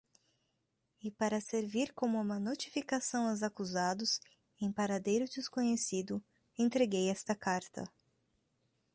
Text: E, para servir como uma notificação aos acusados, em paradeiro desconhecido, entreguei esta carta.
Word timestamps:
E, 1.03 1.11
para 1.11 1.39
servir 1.39 1.93
como 1.93 2.19
uma 2.19 2.39
notificação 2.39 3.29
aos 3.29 3.43
acusados, 3.43 4.19
em 4.59 4.71
paradeiro 4.71 5.25
desconhecido, 5.25 6.23
entreguei 6.57 7.11
esta 7.11 7.35
carta. 7.35 7.83